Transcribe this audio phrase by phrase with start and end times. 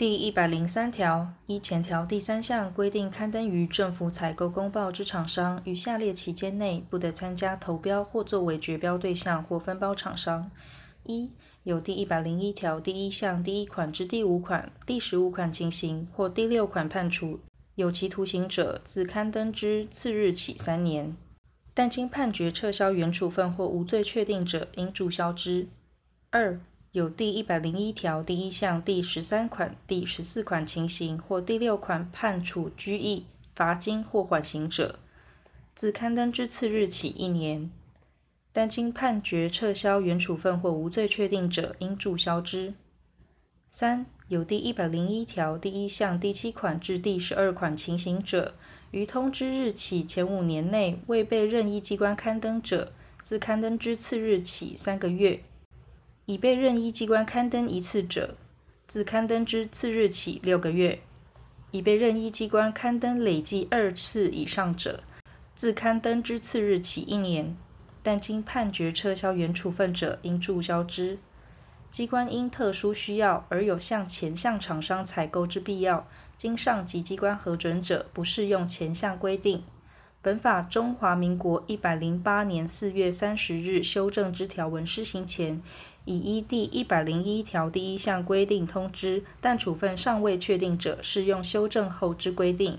[0.00, 10.50] 第一百零三条，依前条第三项规定刊登于政府采购公报之厂商，于下列期间内不得参加投标或作为决标对象或分包厂商：
[11.04, 11.30] 一、
[11.64, 17.40] 有第一百零一条第一项第一款至第五款、第十五款情形或第六款判处
[17.74, 21.14] 有期徒刑者，自刊登之次日起三年；
[21.74, 25.68] 但经判决撤销原处分或无罪确定者，应注销之。
[26.30, 26.58] 二、
[26.92, 34.98] 有第一百零一条第一项第十三款、第十四款情形或第六款判处拘役、罚金或缓刑者，
[35.76, 37.70] 自刊登之次日起一年；
[38.52, 42.74] 但经判决撤销原处分或无罪确定者，应注销之。
[43.70, 48.56] 三、有第一百零一条第一项第七款至第十二款情形者，
[48.90, 55.44] 于通知日起前五年内未被任意机关刊登者，自刊登之次日起三个月。
[56.30, 58.36] 已被任意机关刊登一次者，
[58.86, 61.00] 自刊登之次日起六个月；
[61.72, 65.02] 已被任意机关刊登累计二次以上者，
[65.56, 67.56] 自刊登之次日起一年。
[68.04, 71.18] 但经判决撤销原处分者，应注销之。
[71.90, 76.06] 机关因特殊需要而有向前项厂商采购之必要，
[76.36, 79.64] 经上级机关核准者，不适用前项规定。
[80.22, 85.62] 本法中华民国一百零八年四月三十日修正之条文施行前，
[86.04, 92.78] 已依第一百零一条第一项规定通知，但处分尚未确定者，适用修正后之规定。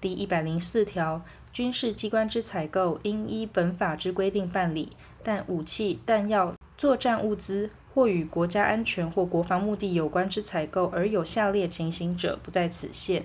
[0.00, 4.92] 第一百零四条，军事机关之采购应依本法之规定办理，
[5.24, 13.24] 但武器、弹药、作战物资或与国家安全或国防目的有关之采购而有下列情形者，不在此限：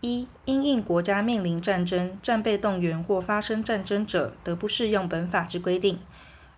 [0.00, 5.96] 一、因应国家面临战争、战备动员或发生战争者，得不适用本法之规定；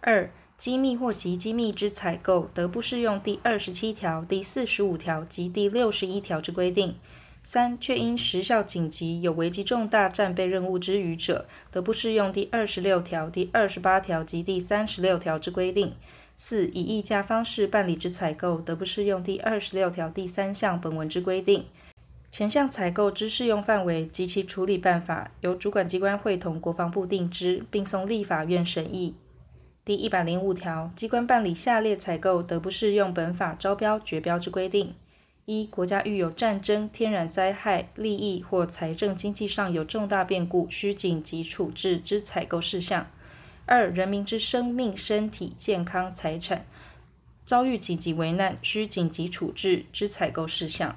[0.03, 6.97] 二、机密或极机密之采购，得不适用第二十七条、第四十五条及第六十一条之规定；
[7.43, 15.93] 三、却因时效紧急、有危及重大战备任务之余者，得不适用第二十六条、第二十八条及第三十六条之规定；
[16.37, 21.65] 四、以议价方式办理之采购，得不适用第二十六条第三项本文之规定。
[22.31, 29.17] 前项采购之适用范围及其处理办法，由主管机关会同国防部定之，并送立法院审议。
[29.85, 34.95] 第一百零五条，机关办理下列采购，得不适用本法招标、决标之规定：
[35.45, 43.07] 一、国家遇有战争、天然灾害、利益或财政经济上有重大变故，需紧急处置之采购事项；
[43.67, 46.65] 二、人民之生命、身体健康、财产
[47.45, 50.95] 遭遇紧急危难，需紧急处置之采购事项；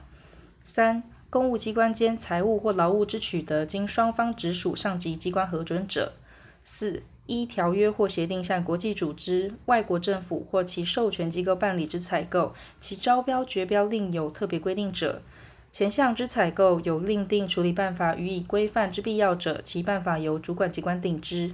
[0.64, 1.02] 三、
[1.34, 6.12] 公务机关间财务或劳务之取得，经双方直属上级机关核准者；
[6.64, 15.24] 四、依条约或协定向国际组织、外国政府或其授权机构办理之采购，其招标、决标另有特别规定者，
[15.72, 21.54] 前项之采购有另定处理办法予以规范之必要者，其办法由主管机关定之。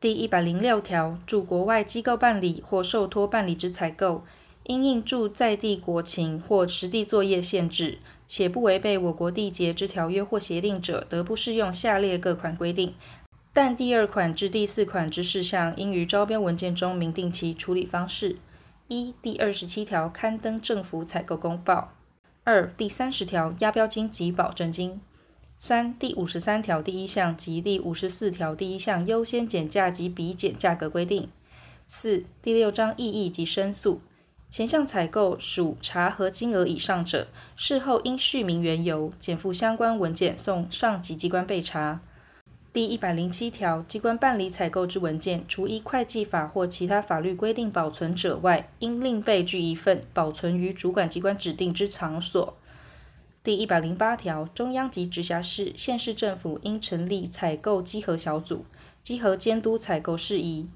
[0.00, 4.24] 第一百零六条，驻国外机构办理或受托办理之采购，
[4.64, 7.98] 因应驻在地国情或实地作业限制，
[8.32, 12.94] 且不违背我国缔结之条约或协定者，得不适用下列各款规定。
[13.52, 18.36] 但第二款至第四款之事项，应于招标文件中明定其处理方式：
[18.86, 21.92] 一、第二十七条刊登政府采购公报；
[22.44, 25.00] 二、第三十条押标金及保证金；
[25.58, 31.24] 三、第五十三条第一项及第五十四条第一项优先减价及比减价格规定；
[31.88, 34.00] 四、第六章异议及申诉。
[34.50, 42.00] 前项采购属查核金额以上者，事后应叙明缘由，减附相关文件送上级机关备查。
[42.72, 52.56] 第一百零七条，机关办理采购之文件，除依会计法或其他法律规定保存者外，应另备具一份，保存于主管机关指定之场所。
[53.44, 58.64] 第一百零八条，中央及直辖市、县市政府应成立采购稽核小组，
[59.04, 60.66] 稽核监督采购事宜。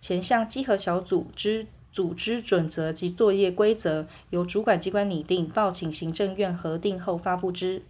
[0.00, 7.82] 前项稽核小组之组织准则及作业规则，由主管机关拟定，报请行政院核定后发布之。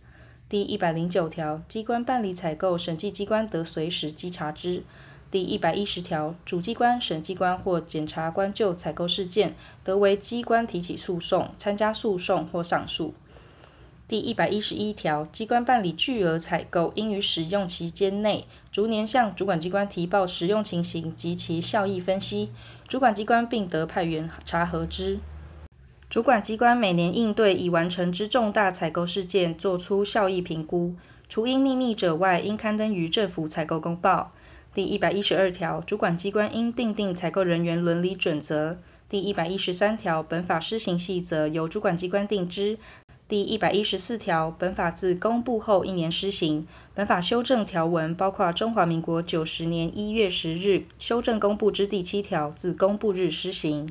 [0.46, 4.82] 第一百零九条，机关办理采购，审计机关得随时稽查之。
[5.30, 13.14] 第一百一十条，主机关、审计关或检察官就采购事件，得为机关提起诉讼、参加诉讼或上诉。
[14.06, 22.50] 第一百一十一条，机关办理巨额采购，应于使用期间内，逐年向主管机关提报使用情形及其效益分析，
[22.86, 25.18] 主管机关并得派员查核之。
[26.10, 30.94] 主管机关每年应对已完成之重大采购事件作出效益评估，
[31.26, 34.32] 除因秘密者外，应刊登于政府采购公报。
[34.74, 38.76] 第一百一十二条，主管机关应订定采购人员伦理准则。
[39.08, 42.78] 第一百一十三条，本法施行细则由主管机关定之，
[43.26, 46.66] 第一百一十四条，本法自公布后一年施行。
[46.94, 53.88] 本法修正条文包括中华民国九十年一月十日修正公布之第七条，自公布日施行。